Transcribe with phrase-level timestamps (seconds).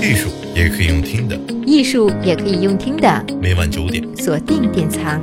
[0.00, 3.24] 艺术也可以用听的，艺术也可以用听的。
[3.42, 5.20] 每晚九点，锁定典藏。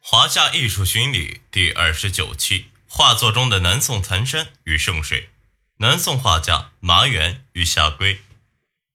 [0.00, 5.28] 华夏艺术巡礼第二十九期：画作中的南宋残山与圣水。
[5.78, 8.18] 南宋画家马远与夏圭。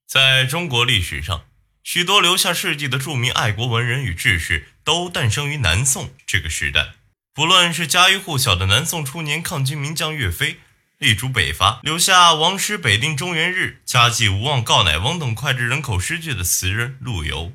[0.05, 1.45] 在中国历史上，
[1.83, 6.95] 许多留下事迹的著名爱国文人与志士都诞生于南宋这个时代。
[7.33, 10.57] 不论是家喻户晓的南宋初年抗金名将岳飞。
[11.03, 17.51] 力主北伐，留下“王师北定中原日，家祭无忘告乃翁”等脍炙人口诗句的词人陆游，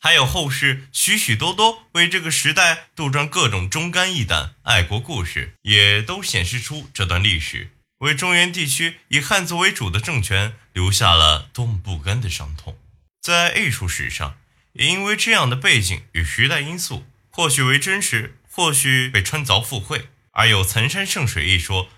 [0.00, 12.78] 还有后世许许多多为这个时代杜撰各种忠肝义胆爱国故事，也都显示出这段历史为中原地区以汉族为主的政权留下了多么不甘的伤痛。
[13.20, 14.38] 在艺术史上，
[14.72, 21.90] 也因为这样的背景与时代因素，或许为真实，或许被穿凿附会，而有“残山剩水”一说。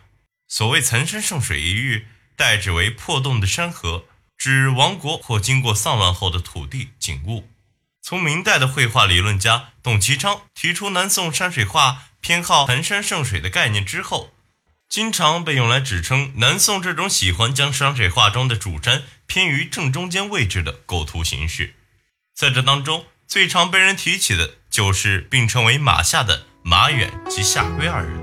[0.49, 7.51] 所谓“残山剩水”一喻，代指为破洞的山河，指亡国或经过丧乱后的土地景物。
[8.01, 14.33] 从明代的绘画理论家董其昌提出南宋山水画偏好“残山剩水”的概念之后，
[14.89, 21.75] 经常被用来指称南宋这种喜欢将山水画中的主山偏于正中间位置的构图形式。
[22.35, 28.18] 在这当中，最常被人提起的就是并称为“马夏”的马远及夏圭二人。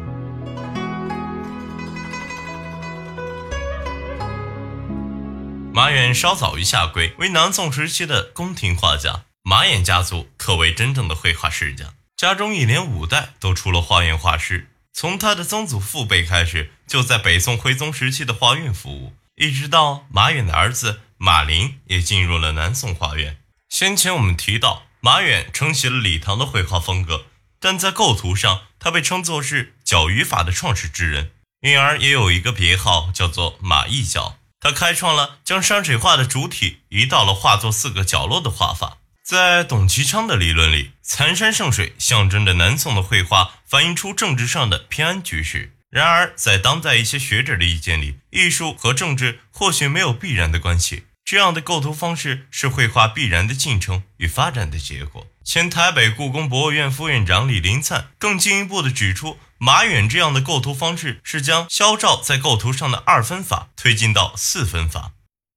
[5.76, 9.26] 马远稍早于夏圭，为南宋时期的宫廷画家。
[9.44, 14.70] 马远家族可谓真正的绘画世家，家中一连五代都出了画院画师。
[14.94, 23.38] 从他的曾祖父辈开始，就在北宋徽宗时期的画院服务，一直到马远的儿子马林也进入了南宋画院。
[23.68, 27.26] 先前我们提到，马远承袭了李唐的绘画风格，
[27.60, 34.38] 但在构图上，他被称作是角语法的创始之人，因而也有一个别号叫做马一角。
[34.66, 38.98] 他开创了将山水画的主体移到了画作四个角落的画法。
[39.24, 45.76] 在董其昌的理论里，残山剩水象征着南宋的绘画反映出政治上的偏安局势。
[45.92, 51.06] 然而，在当代一些学者的意见里，艺术和政治或许没有必然的关系。
[51.24, 55.28] 这样的构图方式是绘画必然的进程与发展的结果。
[55.44, 59.38] 前台北故宫博物院副院长李林灿更进一步地指出。
[59.58, 65.12] 马远这样的构图方式是将肖照在构图上的二分法推进到四分法，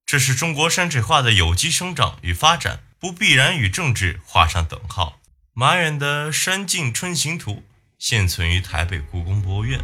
[0.05, 5.19] 这是中国山水画的有机生长与发展，不必然与政治画上等号。
[5.53, 7.51] 马远的《山境春行图》
[7.99, 9.77] 现存于台北故宫博物院，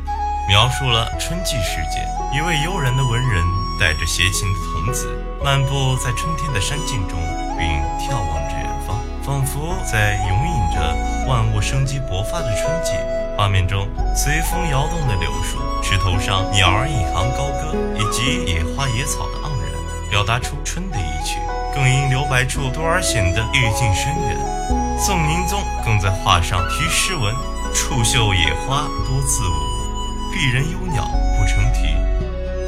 [0.48, 3.44] 描述了春季时节，一位悠然的文人
[3.78, 7.20] 带着携琴童子漫步在春天的山境中，
[7.60, 7.68] 并
[8.00, 12.92] 眺望着远方，仿佛在永引着万物生机勃发的春季。
[13.38, 13.86] 画面中
[14.16, 21.38] 随风摇动的柳树，枝头上鸟儿引吭高歌，以及野花野草的盎然，表达出春的意趣。
[21.74, 24.40] 更因留白处多而显得意境深远。
[24.98, 27.36] 宋宁宗更在画上题诗文
[27.76, 29.54] ：“触秀野花多自舞，
[30.34, 31.04] 鄙人幽鸟
[31.38, 31.94] 不成题。”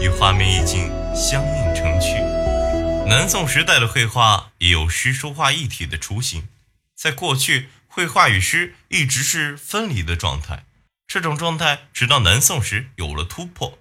[0.04, 2.20] 与画面意境相映成趣。
[3.08, 6.50] 南宋时代的绘画也有诗书画一体的雏形，
[6.94, 7.70] 在过去。
[7.98, 10.66] 绘画与诗一直是分离的状态，
[11.08, 13.80] 这种状态直到南宋时有了突破。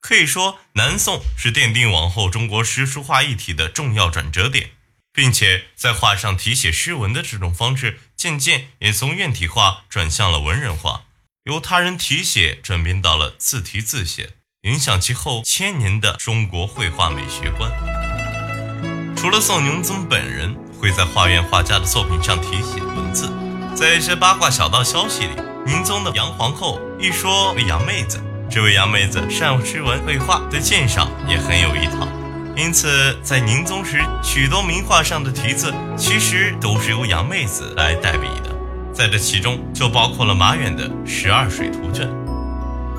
[0.00, 4.70] 可以说，南宋是奠定往后中国诗书画一体的重要转折点，
[5.12, 11.04] 并且在画上题写诗文的这种方式，渐渐也从院体画转向了文人画，
[11.44, 14.30] 由他人题写转变到了自题自写，
[14.62, 17.70] 影响其后千年的中国绘画美学观。
[19.14, 23.30] 除了宋宁宗本人会在画院画家的作品上题写文字。
[23.74, 25.30] 在一些八卦小道消息里，
[25.64, 28.20] 宁宗的杨皇后一说为杨妹子，
[28.50, 32.08] 这位杨妹子善诗文绘画，对鉴赏也很有一套。
[32.56, 38.56] 因此，在宁宗时，许多名画上的题字其实都是由杨妹子来代笔的。
[38.92, 42.08] 在这其中，就包括了马远的《十二水图卷》。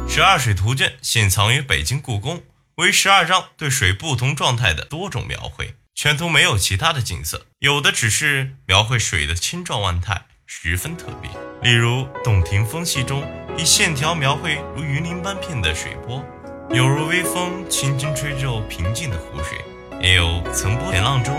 [0.09, 2.41] 《十二水图卷》现藏于北京故宫，
[2.75, 10.21] 为十二张对水不同状态的多种描绘，全图没有其他的景色，有的只是描绘水的千状万态。
[10.51, 11.29] 十分特别，
[11.61, 13.23] 例如《洞庭风细》中
[13.55, 16.25] 以线条描绘如云林般片的水波，
[16.71, 19.59] 有如微风轻轻吹皱平静的湖水；
[20.01, 21.31] 也有层波点浪中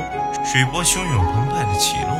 [0.45, 2.17] 水波汹涌澎湃的起落，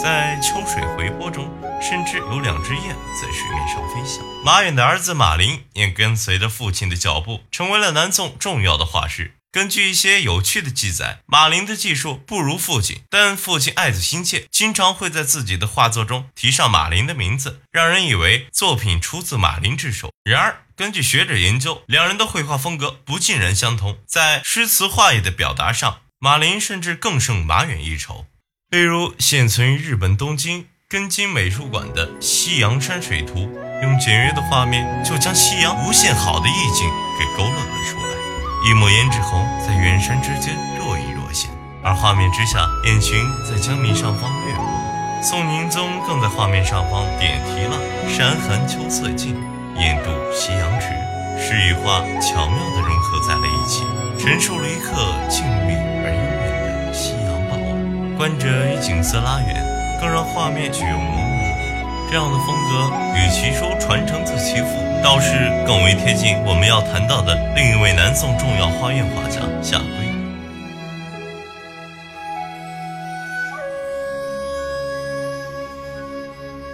[0.00, 1.50] 在秋水回波中，
[1.82, 4.24] 甚至有两只雁在水面上飞翔。
[4.44, 9.34] 马远的儿子马林也跟随着父亲的脚步，成为了南宋重要的画师。
[9.52, 20.12] 根据一些有趣的记载，马林的技术不如父亲，但父亲爱子心切，经常会在自己的画作中提上马林的名字，让人以为作品出自马林之手。
[20.22, 28.26] 然而，根据学者研究，两人的绘画风格不尽然相同，在诗词画意的表达上，马林甚至更胜马远一筹。
[28.70, 33.34] 例如，现存于日本东京根津美术馆的《夕阳山水图》，
[33.82, 36.88] 用简约的画面就将夕阳无限好的意境
[37.18, 38.09] 给勾勒了出来。
[38.62, 41.50] 一抹胭脂红在远山之间若隐若现，
[41.82, 43.18] 而画面之下，雁群
[43.48, 44.64] 在江面上方掠过。
[45.22, 47.76] 宋宁宗更在画面上方点题了
[48.08, 49.34] “山寒秋色尽，
[49.76, 50.92] 雁渡夕阳迟”，
[51.40, 53.84] 诗与画巧妙地融合在了一起，
[54.18, 54.92] 陈述了一刻
[55.28, 58.16] 静谧而悠远的夕阳傍晚。
[58.18, 59.64] 观者与景色拉远，
[59.98, 61.40] 更让画面具有朦胧。
[62.10, 65.30] 这样的风格，与其说传承自其父，倒是
[65.66, 69.86] 更为贴近我们要谈到的另一位南宋重要花院画家夏圭。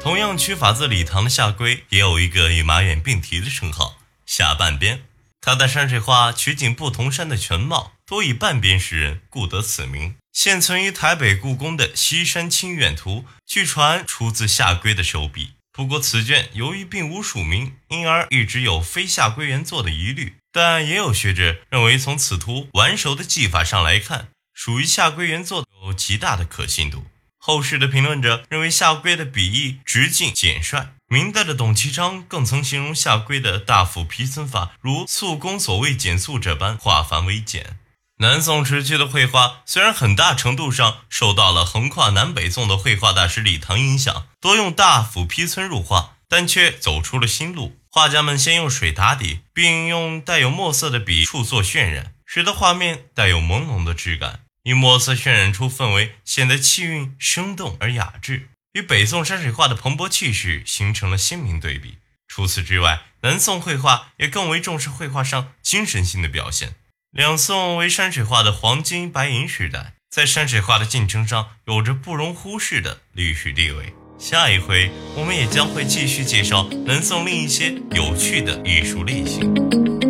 [0.02, 3.96] 同样取法自李唐的夏圭，也有一个与马远并提的称号——
[4.26, 5.02] 夏半边。
[5.40, 10.14] 他的山水画取景不同山的全貌，多以半边诗人，故得此名。
[10.32, 15.55] 现存于台北故宫的《西山清远图》，据传出自夏圭的手笔。
[15.76, 20.36] 不过此卷由于并无署名，因而一直有非夏圭原作的疑虑。
[20.50, 27.04] 但也有学者认为，从此图完熟的技法上来看，属于夏圭原作，有极大的可信度。
[27.36, 30.94] 后世的评论者认为夏圭的笔意直径简率。
[31.08, 37.78] 明代的董其昌更曾形容夏圭的大幅批寸法，如素公所谓简素者般，化繁为简。
[38.18, 47.78] 南宋时期的绘画虽然很大程度上受到了横跨南北宋的绘画大师李唐影响，多用大斧劈皴入画，但却走出了新路。
[47.90, 61.98] 画家们先用水打底，并用带有墨色的笔触做渲染，使得画面带有朦胧的质感，以墨色渲染出氛围，显得气韵生动而雅致，与北宋山水画的蓬勃气势形成了鲜明对比。
[62.26, 66.76] 除此之外，南宋绘画也更为重视绘画上精神性的表现。
[67.16, 73.94] 两宋为山水画的黄金白银时代，在山水画的进程上有着不容忽视的历史地位。
[74.18, 79.50] 下一回，我们也将会继续介绍南宋另一些有趣的艺术类型。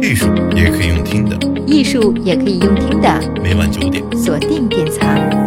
[0.02, 0.26] 艺术
[0.56, 4.02] 也可以用听的，艺术也可以用听的，每晚九点。
[4.20, 5.45] 锁定典藏。